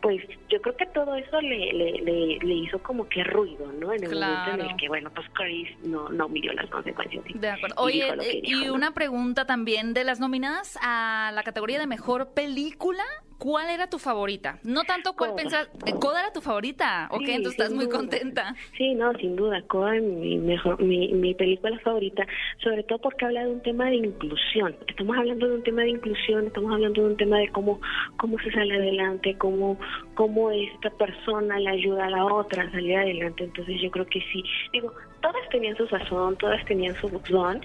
[0.00, 3.92] pues yo creo que todo eso le, le, le, hizo como que ruido, ¿no?
[3.92, 7.24] En el momento en el que, bueno, pues Chris no, no midió las consecuencias.
[7.34, 7.74] De acuerdo.
[7.78, 13.02] Oye, eh, y, una pregunta también de las nominadas a la categoría de mejor película.
[13.38, 14.58] ¿Cuál era tu favorita?
[14.64, 17.22] No tanto cuál pensás, eh, Coda era tu favorita, ¿ok?
[17.22, 18.56] Entonces estás muy contenta.
[18.76, 22.26] Sí, no, sin duda, Coda es mi, mejor, mi, mi película favorita,
[22.60, 24.74] sobre todo porque habla de un tema de inclusión.
[24.88, 27.80] Estamos hablando de un tema de inclusión, estamos hablando de un tema de cómo,
[28.16, 29.78] cómo se sale adelante, cómo,
[30.16, 33.44] cómo esta persona le ayuda a la otra a salir adelante.
[33.44, 37.60] Entonces yo creo que sí, digo, todas tenían su sazón, todas tenían su buxón,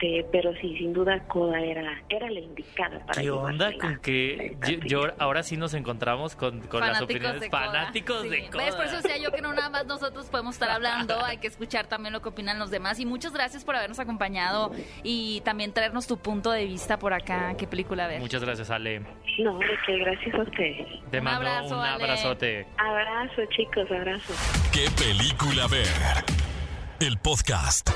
[0.00, 4.56] este, pero sí, sin duda Coda era, era la indicada para ¿Qué onda con que
[4.86, 8.76] yo, ahora sí nos encontramos con, con las opiniones fanáticos de Coda?
[8.76, 11.86] Por eso decía yo que no nada más nosotros podemos estar hablando, hay que escuchar
[11.86, 16.06] también lo que opinan los demás y muchas gracias por habernos acompañado y también traernos
[16.06, 18.20] tu punto de vista por acá, qué película ver.
[18.20, 19.02] Muchas gracias, Ale.
[19.38, 20.88] No, de que gracias a ustedes.
[21.10, 22.66] Te un mando abrazo, un abrazote.
[22.76, 24.32] Abrazo, chicos, abrazo.
[24.72, 26.24] ¿Qué película ver?
[27.00, 27.90] El podcast.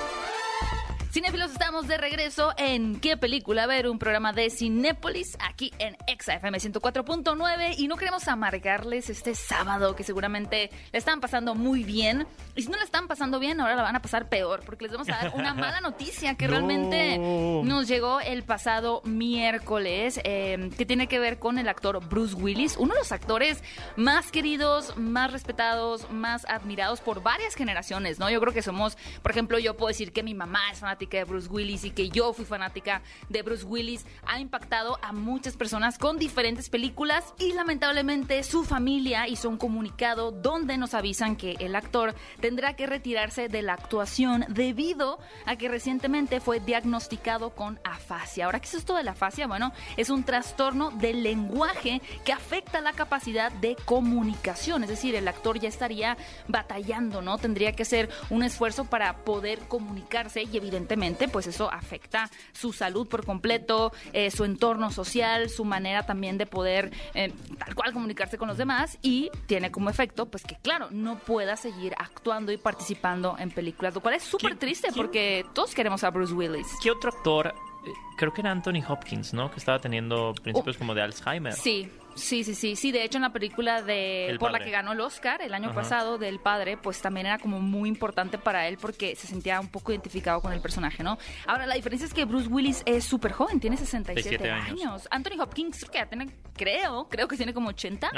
[1.15, 3.89] Cinefilos, estamos de regreso en ¿Qué película ver?
[3.89, 10.03] Un programa de Cinépolis aquí en ExaFM 104.9 y no queremos amargarles este sábado que
[10.03, 13.83] seguramente le están pasando muy bien y si no le están pasando bien ahora la
[13.83, 17.87] van a pasar peor porque les vamos a dar una mala noticia que realmente nos
[17.87, 22.93] llegó el pasado miércoles eh, que tiene que ver con el actor Bruce Willis, uno
[22.93, 23.63] de los actores
[23.95, 28.31] más queridos, más respetados, más admirados por varias generaciones, ¿no?
[28.31, 31.25] Yo creo que somos, por ejemplo, yo puedo decir que mi mamá es fanática de
[31.25, 35.99] Bruce Willis y que yo fui fanática de Bruce Willis, ha impactado a muchas personas
[35.99, 41.77] con diferentes películas y lamentablemente su familia hizo un comunicado donde nos avisan que el
[41.77, 48.47] actor tendrá que retirarse de la actuación debido a que recientemente fue diagnosticado con afasia.
[48.47, 49.47] Ahora, ¿qué es esto de la afasia?
[49.47, 55.29] Bueno, es un trastorno del lenguaje que afecta la capacidad de comunicación, es decir, el
[55.29, 56.17] actor ya estaría
[56.49, 57.39] batallando, ¿no?
[57.39, 60.94] Tendría que hacer un esfuerzo para poder comunicarse y evidentemente
[61.29, 66.47] pues eso afecta su salud por completo, eh, su entorno social, su manera también de
[66.47, 70.89] poder eh, tal cual comunicarse con los demás y tiene como efecto, pues que claro,
[70.91, 75.75] no pueda seguir actuando y participando en películas, lo cual es súper triste porque todos
[75.75, 76.67] queremos a Bruce Willis.
[76.83, 77.49] ¿Qué otro actor?
[77.87, 79.51] Eh, creo que era Anthony Hopkins, ¿no?
[79.51, 80.79] Que estaba teniendo principios oh.
[80.79, 81.53] como de Alzheimer.
[81.53, 82.93] Sí, Sí, sí, sí, sí.
[82.93, 86.19] De hecho, en la película de por la que ganó el Oscar el año pasado
[86.19, 89.93] del padre, pues también era como muy importante para él porque se sentía un poco
[89.93, 91.19] identificado con el personaje, ¿no?
[91.47, 95.09] Ahora la diferencia es que Bruce Willis es súper joven, tiene 67 años.
[95.11, 98.11] Anthony Hopkins que ya tiene, creo, creo que tiene como 80.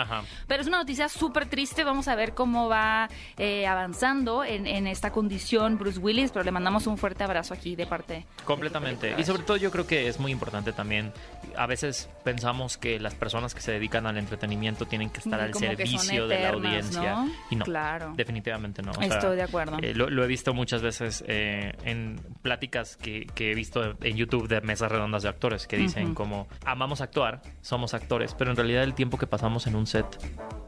[0.47, 1.85] Pero es una noticia súper triste.
[1.85, 6.51] Vamos a ver cómo va eh, avanzando en, en, esta condición Bruce Willis, pero le
[6.51, 8.27] mandamos un fuerte abrazo aquí de parte.
[8.45, 9.15] Completamente.
[9.19, 11.13] Y sobre todo yo creo que es muy importante también.
[11.57, 15.55] A veces pensamos que las personas que se dedican al entretenimiento tienen que estar al
[15.55, 17.27] servicio de la audiencia.
[17.51, 18.13] Y no, claro.
[18.17, 18.93] definitivamente no.
[19.01, 19.79] Estoy de acuerdo.
[19.83, 24.61] Eh, lo, he visto muchas veces eh, en pláticas que, he visto en YouTube de
[24.61, 28.95] mesas redondas de actores que dicen como amamos actuar, somos actores, pero en realidad el
[28.95, 30.07] tiempo que pasamos en un set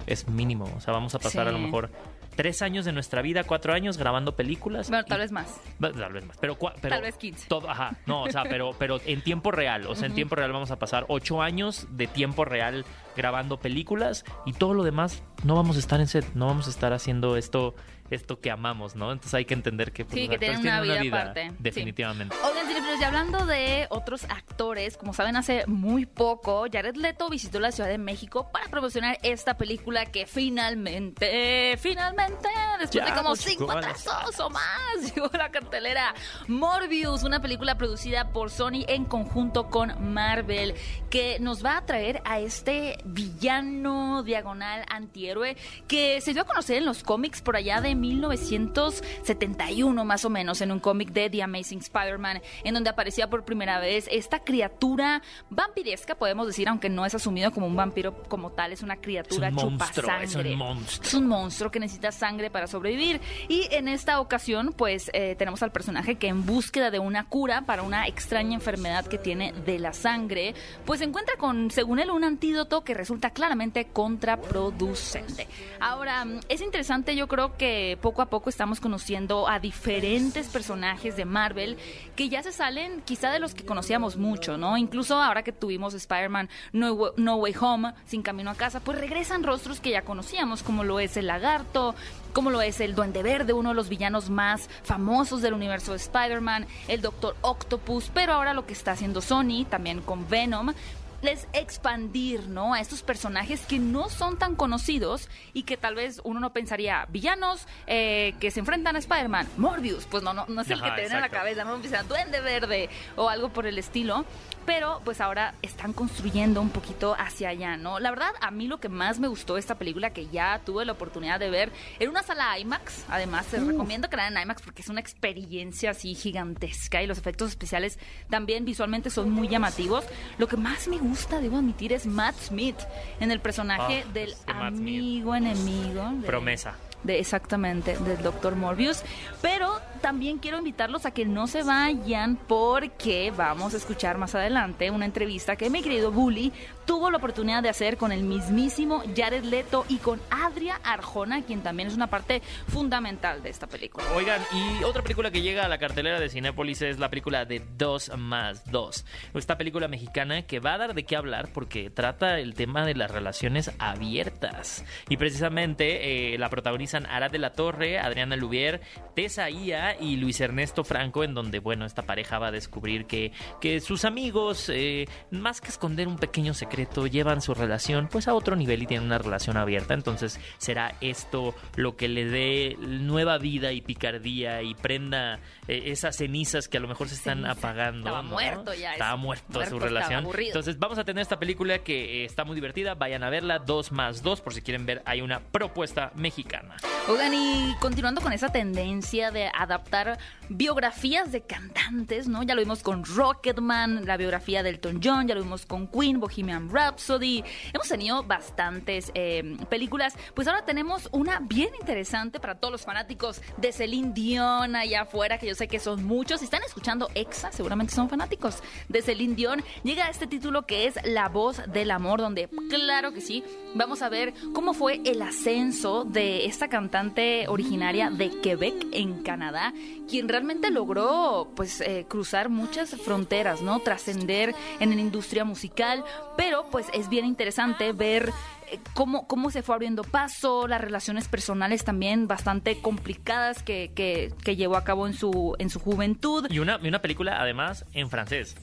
[0.07, 0.71] es mínimo.
[0.77, 1.91] O sea, vamos a pasar a lo mejor
[2.39, 4.89] tres años de nuestra vida, cuatro años grabando películas.
[4.91, 5.61] Bueno, tal vez más.
[5.81, 6.37] Tal vez más.
[6.41, 7.49] Pero, tal vez 15.
[7.49, 7.97] Todo, ajá.
[8.07, 9.87] No, o sea, pero, pero en tiempo real.
[9.89, 12.85] O sea, en tiempo real vamos a pasar ocho años de tiempo real
[13.17, 16.71] grabando películas y todo lo demás no vamos a estar en set, no vamos a
[16.71, 17.75] estar haciendo esto
[18.11, 19.13] esto que amamos, ¿no?
[19.13, 21.53] Entonces hay que entender que, pues, sí, que tienen una, vida, aparte.
[21.59, 22.35] Definitivamente.
[22.35, 22.58] Sí.
[22.71, 27.89] Y hablando de otros actores, como saben, hace muy poco, Jared Leto visitó la Ciudad
[27.89, 34.51] de México para promocionar esta película que finalmente, finalmente, después de como cinco atrasos o
[34.51, 34.67] más,
[35.15, 36.15] llegó a la cartelera
[36.49, 40.75] Morbius, una película producida por Sony en conjunto con Marvel,
[41.09, 46.79] que nos va a traer a este villano diagonal antihéroe que se dio a conocer
[46.79, 51.45] en los cómics por allá de 1971 más o menos en un cómic de The
[51.45, 57.07] Amazing Spider-Man en donde aparecía por primera vez esta criatura vampiresca, podemos decir, aunque no
[57.07, 60.25] es asumido como un vampiro como tal, es una criatura chupa sangre.
[60.25, 61.09] Es un monstruo.
[61.09, 65.63] Es un monstruo que necesita sangre para sobrevivir y en esta ocasión pues eh, tenemos
[65.63, 69.79] al personaje que en búsqueda de una cura para una extraña enfermedad que tiene de
[69.79, 75.49] la sangre, pues encuentra con, según él, un antídoto que resulta claramente contraproducente.
[75.81, 81.25] Ahora, es interesante, yo creo que poco a poco estamos conociendo a diferentes personajes de
[81.25, 81.77] Marvel
[82.17, 84.77] que ya se salen quizá de los que conocíamos mucho, ¿no?
[84.77, 89.43] Incluso ahora que tuvimos Spider-Man no, no Way Home, Sin Camino a Casa, pues regresan
[89.43, 91.95] rostros que ya conocíamos, como lo es el lagarto,
[92.33, 95.99] como lo es el Duende Verde, uno de los villanos más famosos del universo de
[95.99, 100.73] Spider-Man, el Doctor Octopus, pero ahora lo que está haciendo Sony, también con Venom,
[101.23, 102.75] es expandir, ¿no?
[102.75, 107.07] A estos personajes que no son tan conocidos y que tal vez uno no pensaría,
[107.11, 110.91] villanos eh, que se enfrentan a Spider-Man, Morbius, pues no, no, no es el Ajá,
[110.91, 114.25] que te viene a la cabeza, no empieza Duende Verde o algo por el estilo,
[114.65, 117.99] pero pues ahora están construyendo un poquito hacia allá, ¿no?
[117.99, 120.85] La verdad, a mí lo que más me gustó de esta película, que ya tuve
[120.85, 124.43] la oportunidad de ver en una sala IMAX, además te recomiendo que la vean en
[124.43, 129.49] IMAX porque es una experiencia así gigantesca y los efectos especiales también visualmente son muy
[129.49, 130.05] llamativos.
[130.37, 132.77] Lo que más me gusta, debo admitir, es Matt Smith
[133.21, 136.03] en el personaje Ah, del amigo enemigo.
[136.21, 136.75] de- Promesa.
[137.03, 138.57] De exactamente del Dr.
[138.57, 139.03] Morbius,
[139.41, 144.91] pero también quiero invitarlos a que no se vayan porque vamos a escuchar más adelante
[144.91, 146.53] una entrevista que mi querido Bully
[146.89, 151.61] tuvo la oportunidad de hacer con el mismísimo Jared Leto y con Adria Arjona, quien
[151.61, 154.07] también es una parte fundamental de esta película.
[154.15, 157.63] Oigan, y otra película que llega a la cartelera de Cinépolis es la película de
[157.77, 159.05] 2 más 2.
[159.35, 162.95] Esta película mexicana que va a dar de qué hablar porque trata el tema de
[162.95, 164.83] las relaciones abiertas.
[165.11, 166.49] Y precisamente eh, la
[166.89, 168.81] protagonizan Arad de la Torre, Adriana Lubier,
[169.15, 173.33] Tessa Ia y Luis Ernesto Franco, en donde, bueno, esta pareja va a descubrir que,
[173.61, 178.35] que sus amigos, eh, más que esconder un pequeño secreto, llevan su relación pues a
[178.35, 179.95] otro nivel y tienen una relación abierta.
[179.95, 186.17] Entonces será esto lo que le dé nueva vida y picardía y prenda eh, esas
[186.17, 187.53] cenizas que a lo mejor se están Ceniza.
[187.53, 188.07] apagando.
[188.09, 188.29] Estaba ¿no?
[188.31, 190.25] muerto ya Estaba muerto, Muerto su relación.
[190.25, 190.49] aburrido.
[190.51, 192.95] Entonces vamos a tener esta película que eh, está muy divertida.
[192.95, 196.77] Vayan a verla, 2 más 2, por si quieren ver, hay una propuesta mexicana.
[197.09, 202.43] Oigan, y continuando con esa tendencia de adaptar biografías de cantantes, ¿no?
[202.43, 206.21] Ya lo vimos con Rocketman, la biografía de Elton John, ya lo vimos con Queen,
[206.21, 207.45] Bohemian Rhapsody.
[207.73, 210.15] Hemos tenido bastantes eh, películas.
[210.35, 215.39] Pues ahora tenemos una bien interesante para todos los fanáticos de Celine Dion allá afuera,
[215.39, 216.41] que yo sé que son muchos.
[216.41, 219.65] Si están escuchando EXA, seguramente son fanáticos de Celine Dion.
[219.83, 224.09] Llega este título que es La voz del amor, donde, claro que sí, vamos a
[224.09, 229.73] ver cómo fue el ascenso de esta cantante originaria de Quebec, en Canadá,
[230.09, 233.81] quien realmente logró pues eh, cruzar muchas fronteras, ¿no?
[233.81, 236.05] Trascender en la industria musical,
[236.37, 238.33] pero pues es bien interesante ver
[238.71, 244.33] eh, cómo, cómo se fue abriendo paso, las relaciones personales también bastante complicadas que, que,
[244.45, 246.47] que llevó a cabo en su, en su juventud.
[246.51, 248.57] Y una, y una película además en francés.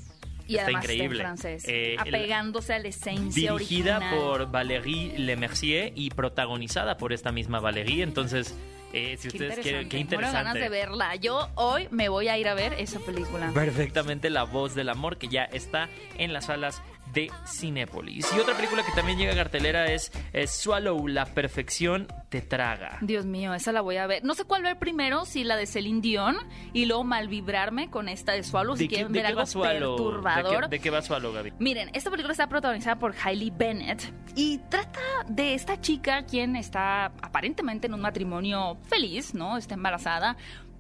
[0.48, 1.18] Y Está además está increíble.
[1.20, 4.16] en francés, Eh, apegándose a la esencia dirigida original.
[4.20, 8.04] por Valérie Lemercier y protagonizada por esta misma Valérie.
[8.04, 8.56] Entonces,
[8.94, 10.60] eh, si Qué ustedes quieren, qué Muero ganas interesante.
[10.60, 11.16] de verla.
[11.16, 13.52] Yo hoy me voy a ir a ver esa película.
[13.54, 16.82] Perfectamente La Voz del Amor, que ya está en las salas
[17.14, 18.28] de Cinépolis.
[18.36, 22.98] Y otra película que también llega a cartelera es, eh, Swallow, La Perfección te traga.
[23.00, 24.24] Dios mío, esa la voy a ver.
[24.26, 26.36] No sé cuál ver primero, si la de Celine Dion
[26.74, 30.64] y luego malvibrarme con esta de Swallow, si ¿De qué, quieren ver algo perturbador.
[30.64, 31.54] ¿De qué, de qué va Swallow, Gaby?
[31.60, 37.06] Miren, esta película está protagonizada por Hailey Bennett y trata de esta chica quien está
[37.22, 39.56] aparentemente en un matrimonio feliz, ¿no?
[39.56, 40.36] Está embarazada,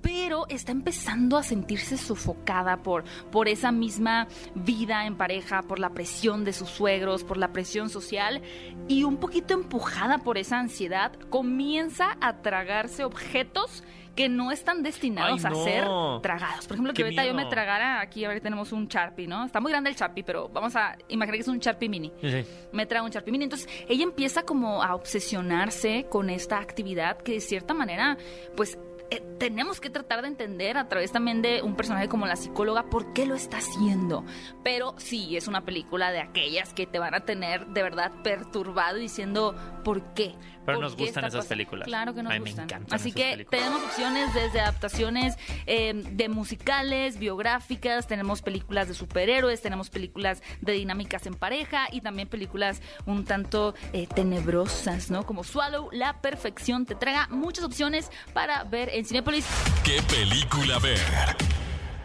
[0.06, 5.90] pero está empezando a sentirse sofocada por, por esa misma vida en pareja, por la
[5.90, 8.44] presión de sus suegros, por la presión social
[8.88, 13.84] y un poquito empujada por esa ansiedad, comienza a tragarse objetos
[14.16, 15.88] que no están destinados Ay, a ser
[16.22, 16.68] tragados.
[16.68, 19.44] Por ejemplo, que Qué ahorita yo me tragara, aquí ahorita tenemos un Sharpie, ¿no?
[19.44, 22.12] Está muy grande el Sharpie, pero vamos a imaginar que es un Sharpie mini.
[22.22, 22.46] Sí.
[22.72, 23.46] Me trae un Sharpie mini.
[23.46, 28.18] Entonces, ella empieza como a obsesionarse con esta actividad que de cierta manera,
[28.56, 28.78] pues
[29.12, 32.90] eh, tenemos que tratar de entender a través también de un personaje como la psicóloga
[32.90, 34.24] por qué lo está haciendo.
[34.64, 38.98] Pero sí, es una película de aquellas que te van a tener de verdad perturbado
[38.98, 40.36] diciendo ¿por qué?
[40.66, 41.50] Pero ¿Por nos gustan esas cosa?
[41.50, 41.86] películas.
[41.86, 42.68] Claro que nos Ay, gustan.
[42.90, 43.62] Así que películas.
[43.62, 50.72] tenemos opciones desde adaptaciones eh, de musicales, biográficas, tenemos películas de superhéroes, tenemos películas de
[50.74, 55.24] dinámicas en pareja y también películas un tanto eh, tenebrosas, ¿no?
[55.24, 59.46] Como Swallow, La Perfección te traga muchas opciones para ver en Cinepolis.
[59.84, 61.00] ¿Qué película ver?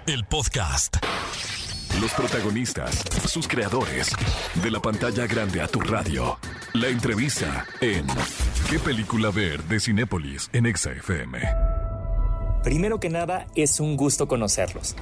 [0.07, 0.97] El podcast.
[2.01, 4.13] Los protagonistas, sus creadores.
[4.63, 6.39] De la pantalla grande a tu radio.
[6.73, 8.07] La entrevista en
[8.71, 9.63] ¿Qué película ver?
[9.65, 11.41] de Cinépolis en Exa FM.
[12.63, 14.95] Primero que nada, es un gusto conocerlos.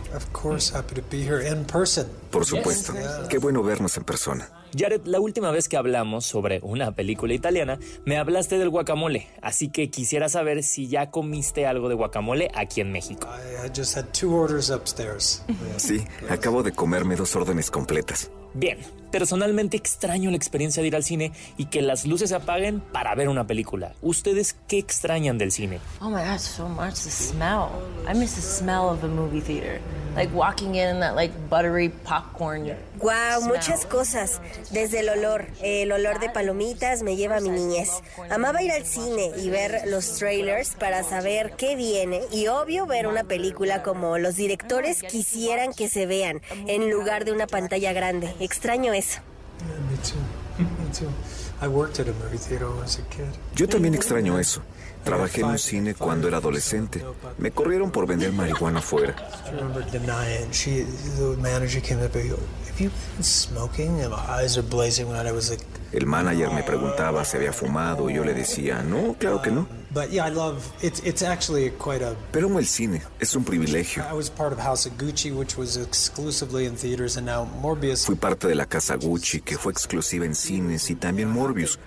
[2.31, 2.93] Por supuesto.
[3.29, 4.49] Qué bueno vernos en persona.
[4.77, 9.71] Jared, la última vez que hablamos sobre una película italiana, me hablaste del guacamole, así
[9.71, 13.29] que quisiera saber si ya comiste algo de guacamole aquí en México.
[15.79, 18.31] Sí, acabo de comerme dos órdenes completas.
[18.55, 18.79] Bien,
[19.11, 23.15] personalmente extraño la experiencia de ir al cine y que las luces se apaguen para
[23.15, 23.93] ver una película.
[24.03, 25.81] ¿Ustedes qué extrañan del cine?
[26.01, 27.69] Oh my god, so much the smell.
[28.09, 29.81] I miss the smell of the movie theater.
[30.17, 32.75] Like walking in that like buttery popcorn.
[33.01, 34.41] Wow, muchas cosas.
[34.71, 37.91] Desde el olor, el olor de palomitas me lleva a mi niñez.
[38.31, 43.07] Amaba ir al cine y ver los trailers para saber qué viene y obvio ver
[43.07, 48.35] una película como los directores quisieran que se vean en lugar de una pantalla grande.
[48.41, 49.21] Extraño eso.
[53.55, 54.63] Yo también extraño eso.
[55.05, 57.03] Trabajé en un cine cuando era adolescente.
[57.39, 59.15] Me corrieron por vender marihuana afuera.
[65.93, 69.67] El manager me preguntaba si había fumado y yo le decía, no, claro que no.
[72.31, 74.05] Pero amo el cine, es un privilegio.
[78.05, 81.79] Fui parte de la casa Gucci, que fue exclusiva en cines y también Morbius.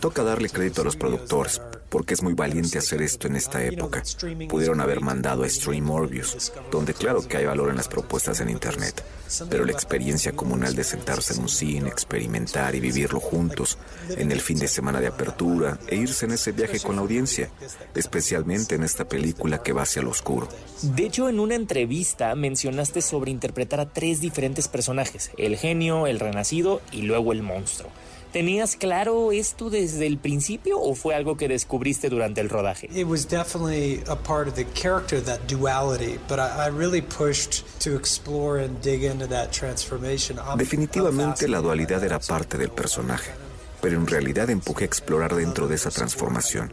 [0.00, 4.02] Toca darle crédito a los productores, porque es muy valiente hacer esto en esta época.
[4.48, 8.50] Pudieron haber mandado a Stream Morbius, donde claro que hay valor en las propuestas en
[8.50, 9.02] Internet,
[9.50, 13.78] pero la experiencia comunal de sentarse en un cine, experimentar y vivirlo juntos,
[14.10, 17.50] en el fin de semana de apertura e irse en ese viaje con la audiencia,
[17.94, 20.48] especialmente en esta película que va hacia lo oscuro.
[20.82, 26.20] De hecho, en una entrevista mencionaste sobre interpretar a tres diferentes personajes, el genio, el
[26.20, 27.90] renacido y luego el monstruo.
[28.32, 32.88] ¿Tenías claro esto desde el principio o fue algo que descubriste durante el rodaje?
[40.56, 43.30] Definitivamente la dualidad era parte del personaje,
[43.80, 46.70] pero en realidad empujé a explorar dentro de esa transformación.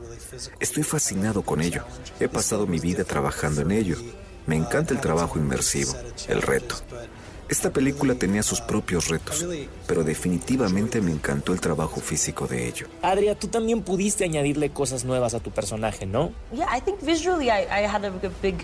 [0.59, 1.85] Estoy fascinado con ello.
[2.19, 3.97] He pasado mi vida trabajando en ello.
[4.45, 5.93] Me encanta el trabajo inmersivo,
[6.27, 6.75] el reto.
[7.47, 9.45] Esta película tenía sus propios retos,
[9.87, 12.87] pero definitivamente me encantó el trabajo físico de ello.
[13.03, 16.31] Adria, tú también pudiste añadirle cosas nuevas a tu personaje, ¿no?
[16.51, 18.55] Yeah, I think visually I, I had a big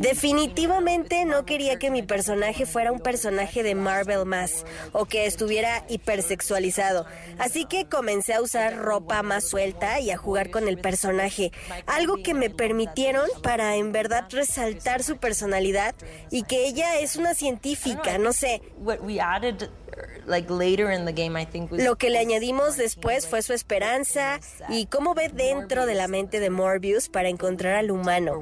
[0.00, 5.84] Definitivamente no quería que mi personaje fuera un personaje de Marvel más o que estuviera
[5.88, 7.06] hipersexualizado.
[7.38, 11.52] Así que comencé a usar ropa más suelta y a jugar con el personaje.
[11.86, 15.94] Algo que me permitieron para en verdad resaltar su personalidad
[16.30, 18.62] y que ella es una científica, no sé.
[21.84, 26.40] Lo que le añadimos después fue su esperanza y cómo ve dentro de la mente
[26.40, 28.40] de Morbius para encontrar al humano.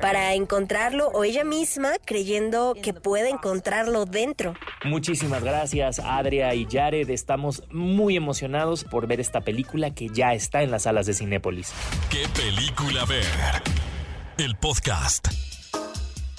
[0.00, 4.54] Para encontrarlo o ella misma creyendo que puede encontrarlo dentro.
[4.84, 7.08] Muchísimas gracias, Adria y Jared.
[7.10, 11.72] Estamos muy emocionados por ver esta película que ya está en las salas de Cinépolis.
[12.10, 13.24] ¿Qué película ver?
[14.38, 15.53] El podcast.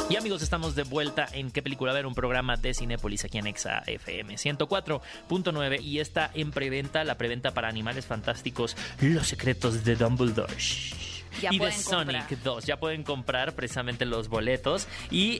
[0.07, 2.05] Y amigos, estamos de vuelta en ¿Qué película ver?
[2.05, 7.55] Un programa de Cinépolis aquí en Exa FM 104.9 y está en preventa, la preventa
[7.55, 10.53] para Animales Fantásticos, Los Secretos de Dumbledore.
[11.49, 12.65] y de Sonic 2.
[12.65, 15.39] Ya pueden comprar precisamente los boletos y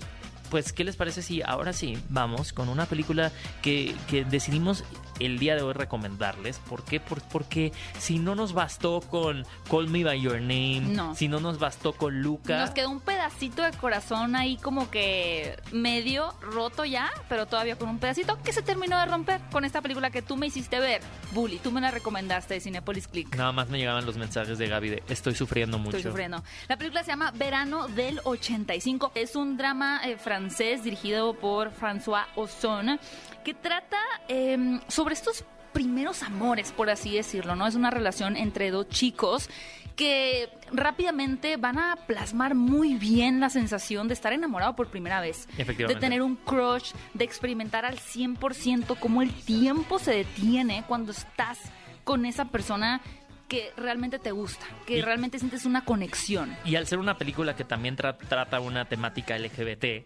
[0.50, 4.84] pues, ¿qué les parece si ahora sí vamos con una película que, que decidimos
[5.20, 6.60] el día de hoy recomendarles.
[6.60, 7.00] ¿Por qué?
[7.00, 11.94] porque si no nos bastó con Call Me By Your Name, si no nos bastó
[11.94, 12.60] con Luca.
[12.60, 17.90] Nos quedó un pedacito de corazón ahí como que medio roto ya, pero todavía con
[17.90, 21.02] un pedacito que se terminó de romper con esta película que tú me hiciste ver.
[21.34, 23.36] Bully, tú me la recomendaste de Cinepolis Click.
[23.36, 25.98] Nada más me llegaban los mensajes de Gaby de estoy sufriendo mucho.
[25.98, 26.44] Estoy sufriendo.
[26.68, 29.12] La película se llama Verano del 85.
[29.16, 33.00] Es un drama eh, francés dirigido por François Ozon
[33.46, 37.68] que trata em, sobre estos primeros amores, por así decirlo, ¿no?
[37.68, 39.50] Es una relación entre dos chicos
[39.96, 45.48] que rápidamente van a plasmar muy bien la sensación de estar enamorado por primera vez.
[45.56, 51.60] De tener un crush, de experimentar al 100% cómo el tiempo se detiene cuando estás
[52.04, 53.02] con esa persona
[53.48, 56.56] que realmente te gusta, que realmente sientes una conexión.
[56.66, 60.04] Y al ser una película que también trata una temática LGBT, eh,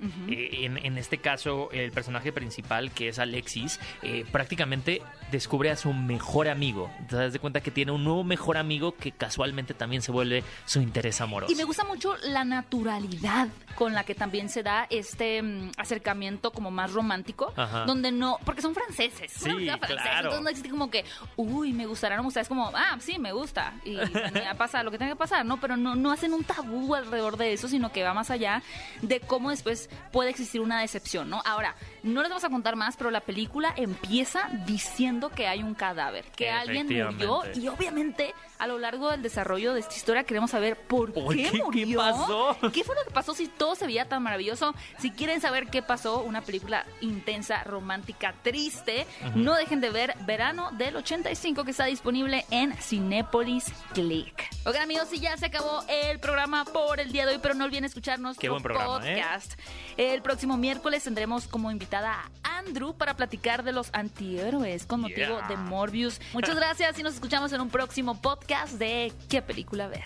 [0.63, 6.49] en, este caso el personaje principal, que es Alexis, eh, prácticamente descubre a su mejor
[6.49, 6.91] amigo.
[7.07, 10.43] Te das de cuenta que tiene un nuevo mejor amigo que casualmente también se vuelve
[10.65, 11.51] su interés amoroso.
[11.51, 16.51] Y me gusta mucho la naturalidad con la que también se da este mm, acercamiento
[16.51, 17.53] como más romántico,
[17.85, 19.79] donde no, porque son franceses, sí, claro.
[20.17, 21.05] entonces no existe como que,
[21.37, 23.38] uy, me gustarán, o sea, es como, ah, sí, me gusta
[23.85, 25.59] y ya pasa lo que tenga que pasar, ¿no?
[25.59, 28.61] Pero no, no hacen un tabú alrededor de eso, sino que va más allá
[29.01, 31.41] de cómo después puede existir una decepción, ¿no?
[31.45, 35.73] Ahora, no les vamos a contar más, pero la película empieza diciendo que hay un
[35.73, 40.51] cadáver, que alguien murió y obviamente a lo largo del desarrollo de esta historia queremos
[40.51, 41.51] saber por, ¿Por qué, qué?
[41.51, 42.57] ¿Qué murió, pasó?
[42.73, 44.75] qué fue lo que pasó si todo se veía tan maravilloso.
[44.97, 50.71] Si quieren saber qué pasó, una película intensa, romántica, triste, no dejen de ver Verano
[50.71, 54.49] del 85 que está disponible en Cinépolis Click.
[54.65, 57.63] Oigan amigos, y ya se acabó el programa por el día de hoy, pero no
[57.63, 59.15] olviden escucharnos Qué buen programa, ¿eh?
[59.15, 59.53] podcast.
[59.95, 65.39] El próximo miércoles tendremos como invitada a Andrew para platicar de los antihéroes con motivo
[65.39, 65.47] Yeah.
[65.47, 66.21] de Morbius.
[66.33, 70.03] Muchas gracias y nos escuchamos en un próximo podcast de ¿Qué película ver?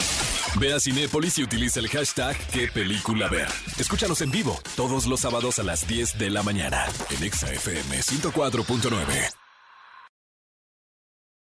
[0.59, 3.47] Ve a Cinépolis y utiliza el hashtag qué película ver.
[3.77, 7.97] Escúchanos en vivo todos los sábados a las 10 de la mañana en Exa FM
[7.99, 9.42] 104.9.